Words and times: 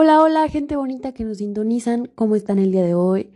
Hola, 0.00 0.22
hola, 0.22 0.48
gente 0.48 0.76
bonita 0.76 1.10
que 1.10 1.24
nos 1.24 1.38
sintonizan. 1.38 2.06
¿Cómo 2.14 2.36
están 2.36 2.60
el 2.60 2.70
día 2.70 2.84
de 2.84 2.94
hoy? 2.94 3.34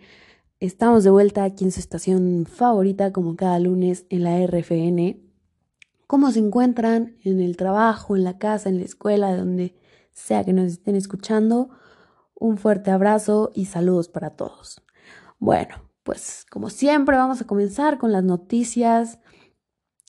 Estamos 0.61 1.03
de 1.03 1.11
vuelta 1.11 1.43
aquí 1.43 1.64
en 1.64 1.73
su 1.73 1.80
estación 1.80 2.46
favorita, 2.46 3.12
como 3.12 3.35
cada 3.35 3.59
lunes 3.59 4.07
en 4.11 4.23
la 4.23 4.38
RFN. 4.46 5.21
¿Cómo 6.06 6.30
se 6.30 6.39
encuentran 6.39 7.17
en 7.25 7.40
el 7.40 7.57
trabajo, 7.57 8.14
en 8.14 8.22
la 8.22 8.39
casa, 8.39 8.68
en 8.68 8.79
la 8.79 8.85
escuela, 8.85 9.36
donde 9.36 9.75
sea 10.12 10.45
que 10.45 10.53
nos 10.53 10.71
estén 10.71 10.95
escuchando? 10.95 11.71
Un 12.36 12.59
fuerte 12.59 12.93
abrazo 12.93 13.50
y 13.57 13.64
saludos 13.64 14.08
para 14.08 14.36
todos. 14.36 14.81
Bueno, 15.40 15.90
pues 16.04 16.46
como 16.49 16.71
siempre 16.71 17.17
vamos 17.17 17.40
a 17.40 17.46
comenzar 17.49 17.99
con 17.99 18.13
las 18.13 18.22
noticias 18.22 19.18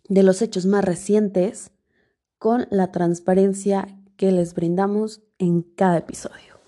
de 0.07 0.21
los 0.21 0.39
hechos 0.43 0.67
más 0.67 0.85
recientes, 0.85 1.71
con 2.37 2.67
la 2.69 2.91
transparencia 2.91 3.87
que 4.17 4.31
les 4.31 4.53
brindamos 4.53 5.23
en 5.43 5.61
cada 5.61 5.97
episodio. 5.97 6.59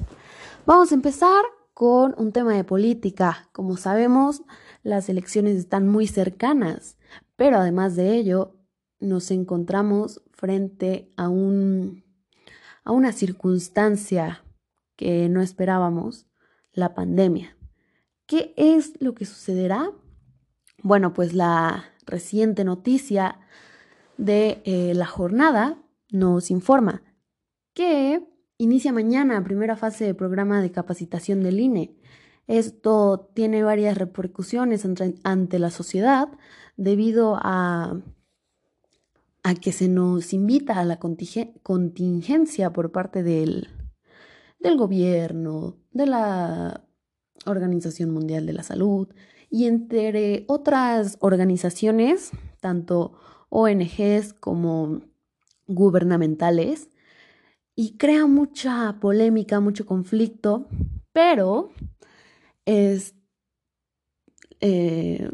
Vamos 0.65 0.91
a 0.91 0.95
empezar 0.95 1.43
con 1.73 2.13
un 2.17 2.31
tema 2.31 2.53
de 2.53 2.63
política. 2.63 3.49
Como 3.51 3.77
sabemos, 3.77 4.43
las 4.83 5.09
elecciones 5.09 5.55
están 5.55 5.87
muy 5.87 6.07
cercanas, 6.07 6.97
pero 7.35 7.57
además 7.57 7.95
de 7.95 8.15
ello, 8.15 8.55
nos 8.99 9.31
encontramos 9.31 10.21
frente 10.31 11.11
a, 11.17 11.29
un, 11.29 12.03
a 12.83 12.91
una 12.91 13.11
circunstancia 13.11 14.43
que 14.95 15.29
no 15.29 15.41
esperábamos, 15.41 16.27
la 16.73 16.93
pandemia. 16.93 17.57
¿Qué 18.25 18.53
es 18.57 18.93
lo 18.99 19.13
que 19.13 19.25
sucederá? 19.25 19.91
Bueno, 20.81 21.13
pues 21.13 21.33
la 21.33 21.85
reciente 22.05 22.63
noticia 22.63 23.39
de 24.17 24.61
eh, 24.65 24.93
la 24.95 25.05
jornada 25.05 25.81
nos 26.09 26.51
informa 26.51 27.01
que 27.73 28.23
inicia 28.57 28.93
mañana 28.93 29.43
primera 29.43 29.75
fase 29.75 30.05
de 30.05 30.13
programa 30.13 30.61
de 30.61 30.71
capacitación 30.71 31.41
del 31.41 31.59
INE. 31.59 31.95
Esto 32.47 33.31
tiene 33.33 33.63
varias 33.63 33.97
repercusiones 33.97 34.85
ante, 35.23 35.59
la 35.59 35.71
sociedad 35.71 36.29
debido 36.77 37.37
a, 37.41 37.99
a, 39.43 39.55
que 39.55 39.71
se 39.71 39.87
nos 39.87 40.31
invita 40.33 40.79
a 40.79 40.85
la 40.85 40.99
contingencia 40.99 42.71
por 42.71 42.91
parte 42.91 43.23
del, 43.23 43.69
del 44.59 44.77
gobierno, 44.77 45.77
de 45.91 46.05
la 46.05 46.85
Organización 47.45 48.11
Mundial 48.11 48.45
de 48.45 48.53
la 48.53 48.63
Salud 48.63 49.07
y 49.49 49.65
entre 49.65 50.45
otras 50.47 51.17
organizaciones, 51.19 52.31
tanto 52.59 53.13
ONGs 53.49 54.33
como 54.33 55.01
gubernamentales, 55.67 56.89
y 57.75 57.97
crea 57.97 58.25
mucha 58.25 58.97
polémica, 58.99 59.59
mucho 59.59 59.85
conflicto, 59.85 60.67
pero 61.11 61.71
es 62.65 63.15
eh, 64.61 65.29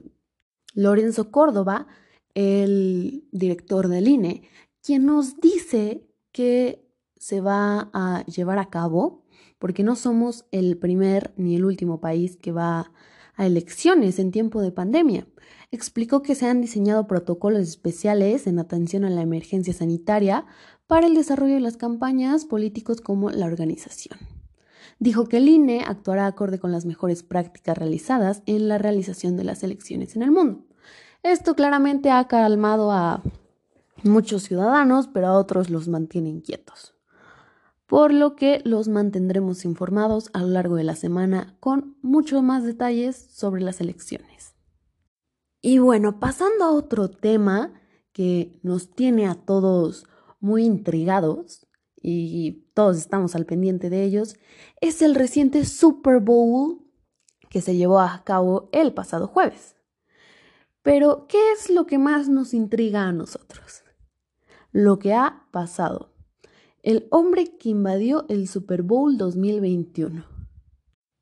Lorenzo 0.73 1.31
Córdoba, 1.31 1.87
el 2.33 3.27
director 3.31 3.87
del 3.87 4.07
INE, 4.07 4.43
quien 4.81 5.05
nos 5.05 5.39
dice 5.39 6.07
que 6.31 6.87
se 7.17 7.41
va 7.41 7.89
a 7.93 8.25
llevar 8.25 8.57
a 8.57 8.69
cabo, 8.69 9.23
porque 9.59 9.83
no 9.83 9.95
somos 9.95 10.45
el 10.51 10.77
primer 10.77 11.33
ni 11.37 11.55
el 11.55 11.65
último 11.65 11.99
país 11.99 12.35
que 12.37 12.51
va 12.51 12.91
a 13.35 13.45
elecciones 13.45 14.17
en 14.17 14.31
tiempo 14.31 14.61
de 14.61 14.71
pandemia. 14.71 15.27
Explicó 15.71 16.21
que 16.21 16.35
se 16.35 16.47
han 16.47 16.61
diseñado 16.61 17.07
protocolos 17.07 17.61
especiales 17.61 18.47
en 18.47 18.59
atención 18.59 19.05
a 19.05 19.09
la 19.09 19.21
emergencia 19.21 19.73
sanitaria 19.73 20.45
para 20.91 21.07
el 21.07 21.13
desarrollo 21.13 21.53
de 21.53 21.61
las 21.61 21.77
campañas 21.77 22.43
políticos 22.43 22.99
como 22.99 23.29
la 23.29 23.45
organización. 23.45 24.19
Dijo 24.99 25.25
que 25.25 25.37
el 25.37 25.47
INE 25.47 25.85
actuará 25.87 26.25
acorde 26.25 26.59
con 26.59 26.73
las 26.73 26.83
mejores 26.83 27.23
prácticas 27.23 27.77
realizadas 27.77 28.43
en 28.45 28.67
la 28.67 28.77
realización 28.77 29.37
de 29.37 29.45
las 29.45 29.63
elecciones 29.63 30.17
en 30.17 30.23
el 30.23 30.31
mundo. 30.31 30.65
Esto 31.23 31.55
claramente 31.55 32.11
ha 32.11 32.27
calmado 32.27 32.91
a 32.91 33.23
muchos 34.03 34.43
ciudadanos, 34.43 35.07
pero 35.07 35.27
a 35.27 35.37
otros 35.37 35.69
los 35.69 35.87
mantiene 35.87 36.27
inquietos. 36.27 36.93
Por 37.87 38.13
lo 38.13 38.35
que 38.35 38.61
los 38.65 38.89
mantendremos 38.89 39.63
informados 39.63 40.29
a 40.33 40.41
lo 40.41 40.49
largo 40.49 40.75
de 40.75 40.83
la 40.83 40.97
semana 40.97 41.55
con 41.61 41.95
muchos 42.01 42.43
más 42.43 42.65
detalles 42.65 43.15
sobre 43.31 43.61
las 43.61 43.79
elecciones. 43.79 44.55
Y 45.61 45.77
bueno, 45.77 46.19
pasando 46.19 46.65
a 46.65 46.73
otro 46.73 47.09
tema 47.09 47.71
que 48.11 48.59
nos 48.61 48.93
tiene 48.93 49.25
a 49.25 49.35
todos 49.35 50.05
muy 50.41 50.65
intrigados 50.65 51.67
y 52.01 52.65
todos 52.73 52.97
estamos 52.97 53.35
al 53.35 53.45
pendiente 53.45 53.89
de 53.89 54.03
ellos, 54.03 54.35
es 54.81 55.01
el 55.01 55.15
reciente 55.15 55.63
Super 55.65 56.19
Bowl 56.19 56.81
que 57.49 57.61
se 57.61 57.75
llevó 57.75 57.99
a 57.99 58.23
cabo 58.23 58.69
el 58.71 58.93
pasado 58.93 59.27
jueves. 59.27 59.75
Pero, 60.81 61.27
¿qué 61.27 61.37
es 61.51 61.69
lo 61.69 61.85
que 61.85 61.99
más 61.99 62.27
nos 62.27 62.53
intriga 62.53 63.07
a 63.07 63.11
nosotros? 63.11 63.83
Lo 64.71 64.97
que 64.97 65.13
ha 65.13 65.45
pasado. 65.51 66.11
El 66.81 67.07
hombre 67.11 67.57
que 67.57 67.69
invadió 67.69 68.25
el 68.29 68.47
Super 68.47 68.81
Bowl 68.81 69.17
2021. 69.17 70.25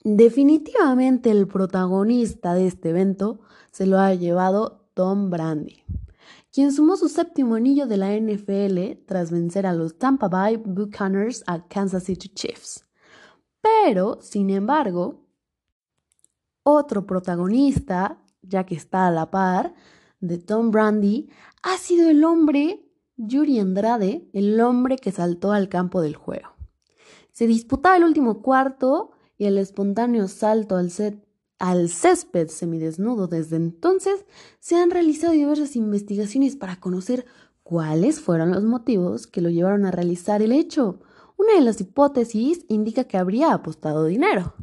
Definitivamente 0.05 1.29
el 1.29 1.45
protagonista 1.47 2.53
de 2.53 2.67
este 2.67 2.91
evento 2.91 3.41
se 3.71 3.85
lo 3.85 3.99
ha 3.99 4.13
llevado 4.13 4.87
Tom 4.93 5.29
Brady 5.29 5.83
quien 6.59 6.73
sumó 6.73 6.97
su 6.97 7.07
séptimo 7.07 7.55
anillo 7.55 7.87
de 7.87 7.95
la 7.95 8.13
NFL 8.13 9.05
tras 9.05 9.31
vencer 9.31 9.65
a 9.65 9.71
los 9.71 9.97
Tampa 9.97 10.27
Bay 10.27 10.57
Buccaneers 10.57 11.41
a 11.47 11.65
Kansas 11.65 12.03
City 12.03 12.27
Chiefs. 12.27 12.83
Pero, 13.61 14.17
sin 14.19 14.49
embargo, 14.49 15.23
otro 16.63 17.05
protagonista, 17.05 18.21
ya 18.41 18.65
que 18.65 18.75
está 18.75 19.07
a 19.07 19.11
la 19.11 19.31
par 19.31 19.73
de 20.19 20.37
Tom 20.37 20.69
Brady, 20.69 21.29
ha 21.63 21.77
sido 21.77 22.09
el 22.09 22.25
hombre 22.25 22.91
Yuri 23.15 23.57
Andrade, 23.57 24.29
el 24.33 24.59
hombre 24.59 24.97
que 24.97 25.13
saltó 25.13 25.53
al 25.53 25.69
campo 25.69 26.01
del 26.01 26.17
juego. 26.17 26.49
Se 27.31 27.47
disputaba 27.47 27.95
el 27.95 28.03
último 28.03 28.41
cuarto 28.41 29.11
y 29.37 29.45
el 29.45 29.57
espontáneo 29.57 30.27
salto 30.27 30.75
al 30.75 30.91
set 30.91 31.25
al 31.59 31.89
césped 31.89 32.47
semidesnudo. 32.47 33.27
Desde 33.27 33.57
entonces 33.57 34.25
se 34.59 34.77
han 34.77 34.89
realizado 34.89 35.33
diversas 35.33 35.75
investigaciones 35.75 36.55
para 36.55 36.79
conocer 36.79 37.25
cuáles 37.63 38.19
fueron 38.19 38.51
los 38.51 38.63
motivos 38.63 39.27
que 39.27 39.41
lo 39.41 39.49
llevaron 39.49 39.85
a 39.85 39.91
realizar 39.91 40.41
el 40.41 40.51
hecho. 40.51 41.01
Una 41.37 41.53
de 41.53 41.61
las 41.61 41.79
hipótesis 41.79 42.65
indica 42.67 43.03
que 43.03 43.17
habría 43.17 43.53
apostado 43.53 44.05
dinero. 44.05 44.55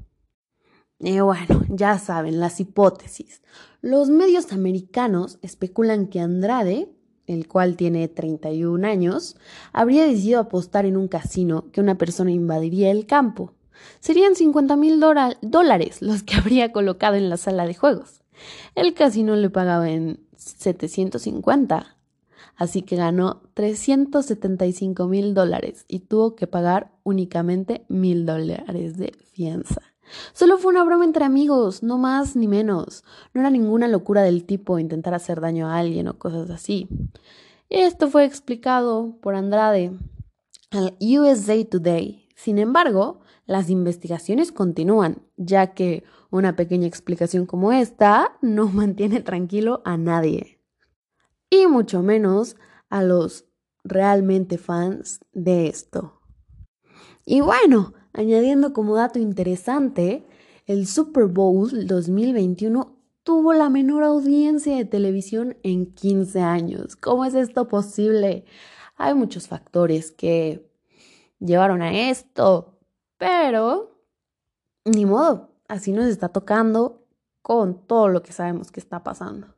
Y 0.99 1.21
bueno, 1.21 1.63
ya 1.69 1.99
saben, 1.99 2.41
las 2.41 2.59
hipótesis. 2.59 3.43
Los 3.83 4.09
medios 4.09 4.53
americanos 4.53 5.39
especulan 5.43 6.07
que 6.09 6.21
Andrade, 6.21 6.91
el 7.27 7.49
cual 7.49 7.77
tiene 7.77 8.09
31 8.09 8.87
años, 8.87 9.37
habría 9.73 10.05
decidido 10.05 10.41
apostar 10.41 10.87
en 10.87 10.97
un 10.97 11.09
casino 11.09 11.71
que 11.71 11.81
una 11.81 11.99
persona 11.99 12.31
invadiría 12.31 12.91
el 12.91 13.07
campo. 13.07 13.56
Serían 14.01 14.35
50 14.35 14.77
mil 14.77 15.01
dólares 15.01 16.03
los 16.03 16.23
que 16.23 16.37
habría 16.37 16.73
colocado 16.73 17.17
en 17.17 17.29
la 17.31 17.37
sala 17.37 17.67
de 17.67 17.75
juegos. 17.75 18.23
El 18.75 18.95
casino 18.95 19.37
le 19.37 19.51
pagaba 19.51 19.91
en 19.91 20.21
750, 20.37 21.97
así 22.57 22.83
que 22.83 22.97
ganó 22.97 23.43
375 23.55 25.09
mil 25.09 25.35
dólares 25.35 25.85
y 25.89 26.01
tuvo 26.01 26.37
que 26.37 26.47
pagar 26.47 26.93
únicamente 27.03 27.85
mil 27.89 28.27
dólares 28.27 28.99
de 28.99 29.13
fianza. 29.33 29.83
Solo 30.33 30.59
fue 30.59 30.73
una 30.73 30.85
broma 30.85 31.05
entre 31.05 31.25
amigos, 31.25 31.83
no 31.83 31.99
más 31.99 32.37
ni 32.37 32.47
menos. 32.47 33.03
No 33.35 33.41
era 33.41 33.51
ninguna 33.51 33.89
locura 33.89 34.23
del 34.23 34.45
tipo 34.45 34.79
intentar 34.79 35.15
hacer 35.15 35.41
daño 35.41 35.69
a 35.69 35.79
alguien 35.79 36.09
o 36.09 36.19
cosas 36.19 36.51
así. 36.51 36.89
Esto 37.69 38.09
fue 38.09 38.25
explicado 38.25 39.17
por 39.21 39.35
Andrade 39.35 39.93
al 40.71 40.97
USA 41.01 41.65
Today. 41.65 42.29
Sin 42.37 42.59
embargo, 42.59 43.21
las 43.47 43.71
investigaciones 43.71 44.53
continúan, 44.53 45.23
ya 45.37 45.75
que 45.75 46.05
una 46.31 46.57
pequeña 46.57 46.87
explicación 46.87 47.47
como 47.47 47.73
esta 47.73 48.37
no 48.43 48.69
mantiene 48.73 49.21
tranquilo 49.21 49.83
a 49.85 49.97
nadie. 49.97 50.61
Y 51.49 51.67
mucho 51.67 52.03
menos 52.03 52.57
a 52.91 53.03
los 53.03 53.47
realmente 53.85 54.59
fans 54.59 55.21
de 55.33 55.69
esto. 55.69 56.21
Y 57.25 57.41
bueno, 57.41 57.95
añadiendo 58.13 58.73
como 58.73 58.97
dato 58.97 59.19
interesante, 59.19 60.27
el 60.67 60.87
Super 60.87 61.27
Bowl 61.27 61.87
2021 61.87 62.97
tuvo 63.23 63.53
la 63.53 63.71
menor 63.71 64.05
audiencia 64.05 64.77
de 64.77 64.85
televisión 64.85 65.57
en 65.63 65.93
15 65.93 66.41
años. 66.41 66.97
¿Cómo 66.97 67.25
es 67.25 67.35
esto 67.35 67.69
posible? 67.69 68.45
Hay 68.97 69.15
muchos 69.15 69.49
factores 69.49 70.13
que 70.13 70.71
llevaron 71.41 71.83
a 71.83 72.11
esto, 72.11 72.76
pero, 73.19 74.01
ni 74.85 75.07
modo, 75.07 75.51
así 75.69 75.93
nos 75.93 76.07
está 76.07 76.29
tocando 76.29 77.07
con 77.43 77.87
todo 77.87 78.09
lo 78.09 78.23
que 78.23 78.33
sabemos 78.33 78.71
que 78.71 78.81
está 78.81 79.05
pasando. 79.05 79.55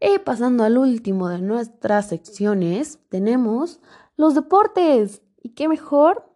Y 0.00 0.18
pasando 0.18 0.64
al 0.64 0.76
último 0.76 1.28
de 1.28 1.40
nuestras 1.40 2.08
secciones, 2.08 2.98
tenemos 3.08 3.80
los 4.16 4.34
deportes. 4.34 5.22
¿Y 5.40 5.50
qué 5.50 5.68
mejor 5.68 6.34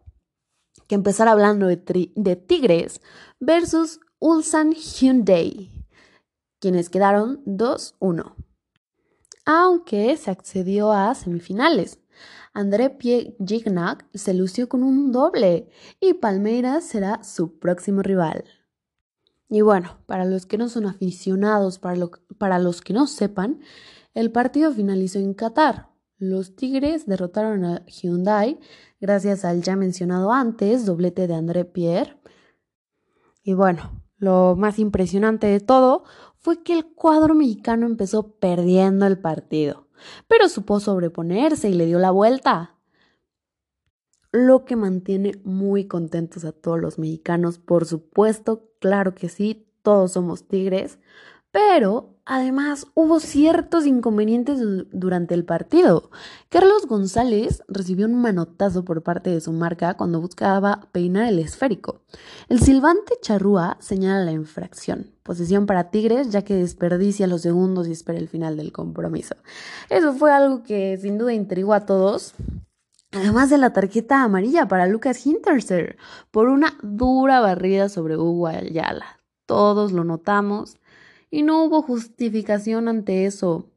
que 0.88 0.94
empezar 0.94 1.28
hablando 1.28 1.66
de, 1.66 2.10
de 2.14 2.36
Tigres 2.36 3.00
versus 3.38 4.00
Ulsan 4.18 4.72
Hyundai, 4.72 5.86
quienes 6.58 6.88
quedaron 6.88 7.44
2-1. 7.44 8.34
Aunque 9.44 10.16
se 10.16 10.30
accedió 10.30 10.92
a 10.92 11.14
semifinales. 11.14 12.00
André 12.58 12.90
Pierre 12.90 13.36
Gignac 13.38 14.04
se 14.14 14.34
lució 14.34 14.68
con 14.68 14.82
un 14.82 15.12
doble 15.12 15.68
y 16.00 16.14
Palmeiras 16.14 16.82
será 16.82 17.22
su 17.22 17.60
próximo 17.60 18.02
rival. 18.02 18.42
Y 19.48 19.60
bueno, 19.60 19.98
para 20.06 20.24
los 20.24 20.44
que 20.44 20.58
no 20.58 20.68
son 20.68 20.86
aficionados, 20.86 21.78
para, 21.78 22.08
para 22.36 22.58
los 22.58 22.80
que 22.80 22.94
no 22.94 23.06
sepan, 23.06 23.60
el 24.12 24.32
partido 24.32 24.72
finalizó 24.72 25.20
en 25.20 25.34
Qatar. 25.34 25.90
Los 26.16 26.56
Tigres 26.56 27.06
derrotaron 27.06 27.64
a 27.64 27.86
Hyundai 27.86 28.58
gracias 29.00 29.44
al 29.44 29.62
ya 29.62 29.76
mencionado 29.76 30.32
antes 30.32 30.84
doblete 30.84 31.28
de 31.28 31.34
André 31.36 31.64
Pierre. 31.64 32.20
Y 33.44 33.54
bueno, 33.54 34.02
lo 34.16 34.56
más 34.56 34.80
impresionante 34.80 35.46
de 35.46 35.60
todo 35.60 36.02
fue 36.38 36.64
que 36.64 36.72
el 36.72 36.92
cuadro 36.92 37.36
mexicano 37.36 37.86
empezó 37.86 38.32
perdiendo 38.38 39.06
el 39.06 39.20
partido, 39.20 39.86
pero 40.26 40.48
supo 40.48 40.80
sobreponerse 40.80 41.68
y 41.68 41.74
le 41.74 41.86
dio 41.86 41.98
la 41.98 42.10
vuelta. 42.10 42.76
Lo 44.30 44.64
que 44.64 44.76
mantiene 44.76 45.40
muy 45.44 45.86
contentos 45.86 46.44
a 46.44 46.52
todos 46.52 46.78
los 46.78 46.98
mexicanos, 46.98 47.58
por 47.58 47.86
supuesto, 47.86 48.70
claro 48.78 49.14
que 49.14 49.28
sí, 49.28 49.68
todos 49.82 50.12
somos 50.12 50.46
tigres, 50.46 50.98
pero 51.50 52.17
además 52.28 52.86
hubo 52.94 53.20
ciertos 53.20 53.86
inconvenientes 53.86 54.60
durante 54.92 55.34
el 55.34 55.44
partido. 55.44 56.10
Carlos 56.50 56.86
González 56.86 57.62
recibió 57.68 58.06
un 58.06 58.20
manotazo 58.20 58.84
por 58.84 59.02
parte 59.02 59.30
de 59.30 59.40
su 59.40 59.50
marca 59.52 59.94
cuando 59.94 60.20
buscaba 60.20 60.88
peinar 60.92 61.26
el 61.26 61.38
esférico. 61.38 62.02
El 62.48 62.60
silbante 62.60 63.14
charrúa 63.22 63.78
señala 63.80 64.24
la 64.24 64.32
infracción. 64.32 65.10
Posición 65.22 65.66
para 65.66 65.90
Tigres 65.90 66.30
ya 66.30 66.42
que 66.42 66.54
desperdicia 66.54 67.26
los 67.26 67.42
segundos 67.42 67.88
y 67.88 67.92
espera 67.92 68.18
el 68.18 68.28
final 68.28 68.56
del 68.56 68.72
compromiso. 68.72 69.34
Eso 69.88 70.12
fue 70.12 70.30
algo 70.30 70.62
que 70.62 70.98
sin 70.98 71.18
duda 71.18 71.32
intrigó 71.32 71.72
a 71.72 71.86
todos. 71.86 72.34
Además 73.12 73.48
de 73.48 73.56
la 73.56 73.72
tarjeta 73.72 74.22
amarilla 74.22 74.68
para 74.68 74.86
Lucas 74.86 75.26
Hinterser 75.26 75.96
por 76.30 76.48
una 76.48 76.76
dura 76.82 77.40
barrida 77.40 77.88
sobre 77.88 78.18
Hugo 78.18 78.48
Ayala. 78.48 79.18
Todos 79.46 79.92
lo 79.92 80.04
notamos 80.04 80.77
y 81.30 81.42
no 81.42 81.64
hubo 81.64 81.82
justificación 81.82 82.88
ante 82.88 83.26
eso, 83.26 83.70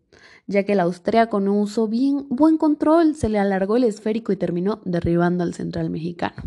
ya 0.48 0.64
que 0.64 0.74
el 0.74 0.80
austríaco 0.80 1.40
no 1.40 1.60
usó 1.60 1.88
bien 1.88 2.28
buen 2.30 2.58
control, 2.58 3.16
se 3.16 3.30
le 3.30 3.40
alargó 3.40 3.78
el 3.78 3.84
esférico 3.84 4.32
y 4.32 4.38
terminó 4.38 4.82
derribando 4.86 5.44
al 5.44 5.54
central 5.54 5.90
mexicano. 5.90 6.44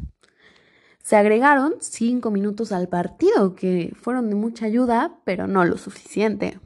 Se 1.03 1.17
agregaron 1.17 1.75
cinco 1.81 2.31
minutos 2.31 2.73
al 2.73 2.89
partido, 2.89 3.55
que 3.55 3.93
fueron 3.95 4.31
de 4.31 4.37
mucha 4.37 4.67
ayuda, 4.67 5.21
pero 5.25 5.47
no 5.47 5.65
lo 5.65 5.77
suficiente. 5.77 6.59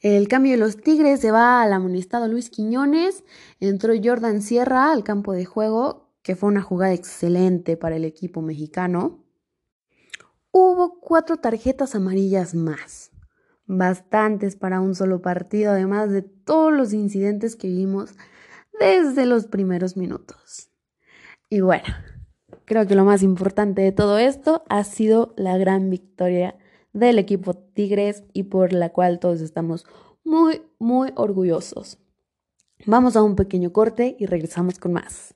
El 0.00 0.28
cambio 0.28 0.52
de 0.52 0.58
los 0.58 0.76
Tigres 0.76 1.20
se 1.20 1.30
va 1.30 1.62
al 1.62 1.72
amonestado 1.72 2.28
Luis 2.28 2.50
Quiñones, 2.50 3.24
entró 3.60 3.94
Jordan 4.02 4.42
Sierra 4.42 4.92
al 4.92 5.04
campo 5.04 5.32
de 5.32 5.44
juego, 5.44 6.10
que 6.22 6.36
fue 6.36 6.50
una 6.50 6.60
jugada 6.60 6.92
excelente 6.92 7.76
para 7.76 7.96
el 7.96 8.04
equipo 8.04 8.42
mexicano 8.42 9.21
hubo 10.52 11.00
cuatro 11.00 11.38
tarjetas 11.38 11.94
amarillas 11.94 12.54
más. 12.54 13.10
Bastantes 13.66 14.56
para 14.56 14.80
un 14.80 14.94
solo 14.94 15.22
partido, 15.22 15.72
además 15.72 16.10
de 16.10 16.22
todos 16.22 16.72
los 16.72 16.92
incidentes 16.92 17.56
que 17.56 17.68
vimos 17.68 18.14
desde 18.78 19.26
los 19.26 19.46
primeros 19.46 19.96
minutos. 19.96 20.70
Y 21.48 21.60
bueno, 21.60 21.88
creo 22.64 22.86
que 22.86 22.94
lo 22.94 23.04
más 23.04 23.22
importante 23.22 23.82
de 23.82 23.92
todo 23.92 24.18
esto 24.18 24.62
ha 24.68 24.84
sido 24.84 25.34
la 25.36 25.56
gran 25.58 25.90
victoria 25.90 26.56
del 26.92 27.18
equipo 27.18 27.54
Tigres 27.54 28.24
y 28.32 28.44
por 28.44 28.72
la 28.72 28.90
cual 28.90 29.18
todos 29.18 29.40
estamos 29.40 29.86
muy, 30.24 30.62
muy 30.78 31.12
orgullosos. 31.16 31.98
Vamos 32.84 33.16
a 33.16 33.22
un 33.22 33.36
pequeño 33.36 33.72
corte 33.72 34.16
y 34.18 34.26
regresamos 34.26 34.78
con 34.78 34.92
más. 34.92 35.34